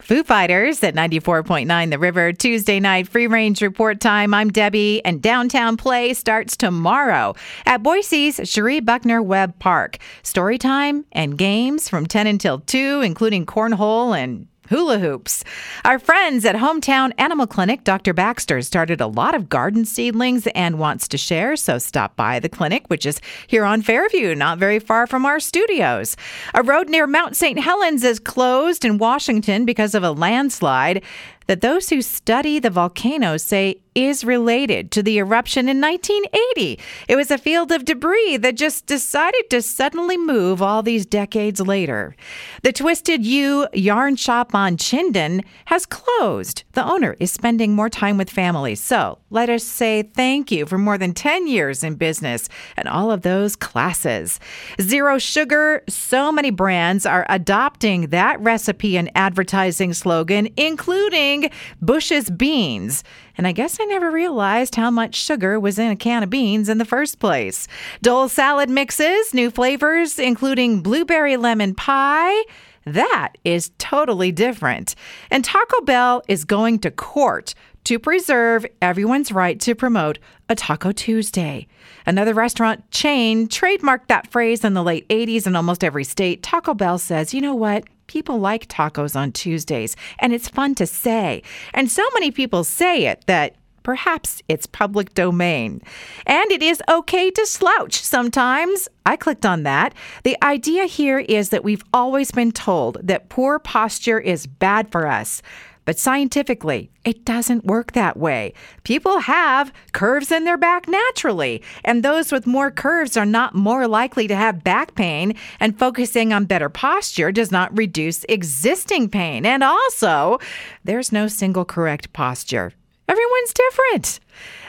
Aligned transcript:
Foo 0.00 0.22
Fighters 0.22 0.84
at 0.84 0.94
94.9 0.94 1.90
The 1.90 1.98
River, 1.98 2.32
Tuesday 2.32 2.78
night 2.78 3.08
free 3.08 3.26
range 3.26 3.60
report 3.60 4.00
time. 4.00 4.32
I'm 4.32 4.48
Debbie, 4.48 5.04
and 5.04 5.20
downtown 5.20 5.76
play 5.76 6.14
starts 6.14 6.56
tomorrow 6.56 7.34
at 7.66 7.82
Boise's 7.82 8.40
Cherie 8.48 8.78
Buckner 8.78 9.20
Webb 9.20 9.58
Park. 9.58 9.98
Story 10.22 10.56
time 10.56 11.04
and 11.10 11.36
games 11.36 11.88
from 11.88 12.06
10 12.06 12.28
until 12.28 12.60
2, 12.60 13.00
including 13.00 13.44
cornhole 13.44 14.16
and 14.16 14.46
hula 14.68 14.98
hoops. 14.98 15.44
Our 15.84 15.98
friends 15.98 16.44
at 16.44 16.56
Hometown 16.56 17.12
Animal 17.18 17.46
Clinic, 17.46 17.84
Dr. 17.84 18.12
Baxter, 18.12 18.62
started 18.62 19.00
a 19.00 19.06
lot 19.06 19.34
of 19.34 19.48
garden 19.48 19.84
seedlings 19.84 20.46
and 20.54 20.78
wants 20.78 21.08
to 21.08 21.18
share, 21.18 21.56
so 21.56 21.78
stop 21.78 22.16
by 22.16 22.38
the 22.38 22.48
clinic, 22.48 22.86
which 22.88 23.06
is 23.06 23.20
here 23.46 23.64
on 23.64 23.82
Fairview, 23.82 24.34
not 24.34 24.58
very 24.58 24.78
far 24.78 25.06
from 25.06 25.24
our 25.24 25.40
studios. 25.40 26.16
A 26.54 26.62
road 26.62 26.88
near 26.88 27.06
Mount 27.06 27.36
St. 27.36 27.58
Helens 27.58 28.04
is 28.04 28.18
closed 28.18 28.84
in 28.84 28.98
Washington 28.98 29.64
because 29.64 29.94
of 29.94 30.02
a 30.02 30.12
landslide 30.12 31.02
that 31.48 31.62
those 31.62 31.88
who 31.88 32.00
study 32.00 32.60
the 32.60 32.70
volcano 32.70 33.36
say 33.36 33.80
is 33.98 34.24
related 34.24 34.92
to 34.92 35.02
the 35.02 35.18
eruption 35.18 35.68
in 35.68 35.80
1980. 35.80 36.78
It 37.08 37.16
was 37.16 37.32
a 37.32 37.38
field 37.38 37.72
of 37.72 37.84
debris 37.84 38.36
that 38.36 38.54
just 38.54 38.86
decided 38.86 39.50
to 39.50 39.60
suddenly 39.60 40.16
move 40.16 40.62
all 40.62 40.84
these 40.84 41.04
decades 41.04 41.60
later. 41.60 42.14
The 42.62 42.72
Twisted 42.72 43.26
Ewe 43.26 43.66
yarn 43.72 44.14
shop 44.14 44.54
on 44.54 44.76
Chinden 44.76 45.44
has 45.64 45.84
closed. 45.84 46.62
The 46.74 46.84
owner 46.84 47.16
is 47.18 47.32
spending 47.32 47.74
more 47.74 47.90
time 47.90 48.18
with 48.18 48.30
family. 48.30 48.76
So 48.76 49.18
let 49.30 49.50
us 49.50 49.64
say 49.64 50.02
thank 50.02 50.52
you 50.52 50.64
for 50.64 50.78
more 50.78 50.96
than 50.96 51.12
10 51.12 51.48
years 51.48 51.82
in 51.82 51.96
business 51.96 52.48
and 52.76 52.86
all 52.86 53.10
of 53.10 53.22
those 53.22 53.56
classes. 53.56 54.38
Zero 54.80 55.18
sugar, 55.18 55.82
so 55.88 56.30
many 56.30 56.50
brands 56.50 57.04
are 57.04 57.26
adopting 57.28 58.08
that 58.08 58.38
recipe 58.40 58.96
and 58.96 59.10
advertising 59.16 59.92
slogan, 59.92 60.48
including 60.56 61.37
Bush's 61.80 62.30
Beans. 62.30 63.04
And 63.36 63.46
I 63.46 63.52
guess 63.52 63.78
I 63.80 63.84
never 63.84 64.10
realized 64.10 64.74
how 64.74 64.90
much 64.90 65.14
sugar 65.14 65.58
was 65.58 65.78
in 65.78 65.90
a 65.90 65.96
can 65.96 66.22
of 66.22 66.30
beans 66.30 66.68
in 66.68 66.78
the 66.78 66.84
first 66.84 67.18
place. 67.18 67.68
Dole 68.02 68.28
salad 68.28 68.70
mixes, 68.70 69.32
new 69.32 69.50
flavors, 69.50 70.18
including 70.18 70.80
blueberry 70.80 71.36
lemon 71.36 71.74
pie. 71.74 72.44
That 72.84 73.32
is 73.44 73.70
totally 73.78 74.32
different. 74.32 74.94
And 75.30 75.44
Taco 75.44 75.82
Bell 75.82 76.22
is 76.26 76.44
going 76.44 76.78
to 76.80 76.90
court 76.90 77.54
to 77.84 77.98
preserve 77.98 78.66
everyone's 78.82 79.32
right 79.32 79.58
to 79.60 79.74
promote 79.74 80.18
a 80.48 80.54
Taco 80.54 80.92
Tuesday. 80.92 81.66
Another 82.06 82.34
restaurant 82.34 82.90
chain 82.90 83.48
trademarked 83.48 84.08
that 84.08 84.30
phrase 84.30 84.64
in 84.64 84.74
the 84.74 84.82
late 84.82 85.08
80s 85.08 85.46
in 85.46 85.56
almost 85.56 85.84
every 85.84 86.04
state. 86.04 86.42
Taco 86.42 86.74
Bell 86.74 86.98
says, 86.98 87.32
you 87.32 87.40
know 87.40 87.54
what? 87.54 87.84
People 88.08 88.38
like 88.38 88.66
tacos 88.66 89.14
on 89.14 89.30
Tuesdays, 89.30 89.94
and 90.18 90.32
it's 90.32 90.48
fun 90.48 90.74
to 90.74 90.86
say. 90.86 91.42
And 91.72 91.90
so 91.90 92.02
many 92.14 92.32
people 92.32 92.64
say 92.64 93.06
it 93.06 93.22
that 93.26 93.54
perhaps 93.84 94.42
it's 94.48 94.66
public 94.66 95.14
domain. 95.14 95.80
And 96.26 96.50
it 96.50 96.62
is 96.62 96.82
okay 96.90 97.30
to 97.30 97.46
slouch 97.46 98.00
sometimes. 98.00 98.88
I 99.06 99.16
clicked 99.16 99.46
on 99.46 99.62
that. 99.62 99.94
The 100.24 100.36
idea 100.44 100.84
here 100.84 101.20
is 101.20 101.50
that 101.50 101.64
we've 101.64 101.84
always 101.94 102.30
been 102.30 102.52
told 102.52 102.98
that 103.02 103.30
poor 103.30 103.58
posture 103.58 104.18
is 104.18 104.46
bad 104.46 104.90
for 104.90 105.06
us. 105.06 105.40
But 105.88 105.98
scientifically, 105.98 106.90
it 107.02 107.24
doesn't 107.24 107.64
work 107.64 107.92
that 107.92 108.18
way. 108.18 108.52
People 108.84 109.20
have 109.20 109.72
curves 109.92 110.30
in 110.30 110.44
their 110.44 110.58
back 110.58 110.86
naturally, 110.86 111.62
and 111.82 112.02
those 112.02 112.30
with 112.30 112.46
more 112.46 112.70
curves 112.70 113.16
are 113.16 113.24
not 113.24 113.54
more 113.54 113.88
likely 113.88 114.28
to 114.28 114.36
have 114.36 114.62
back 114.62 114.94
pain, 114.94 115.34
and 115.58 115.78
focusing 115.78 116.30
on 116.30 116.44
better 116.44 116.68
posture 116.68 117.32
does 117.32 117.50
not 117.50 117.74
reduce 117.74 118.24
existing 118.28 119.08
pain. 119.08 119.46
And 119.46 119.64
also, 119.64 120.38
there's 120.84 121.10
no 121.10 121.26
single 121.26 121.64
correct 121.64 122.12
posture. 122.12 122.74
Everyone's 123.08 123.54
different. 123.54 124.20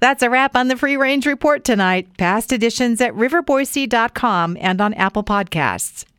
That's 0.00 0.24
a 0.24 0.30
wrap 0.30 0.56
on 0.56 0.66
the 0.66 0.76
Free 0.76 0.96
Range 0.96 1.24
Report 1.26 1.62
tonight. 1.62 2.08
Past 2.18 2.52
editions 2.52 3.00
at 3.00 3.14
riverboise.com 3.14 4.56
and 4.60 4.80
on 4.80 4.94
Apple 4.94 5.22
Podcasts. 5.22 6.06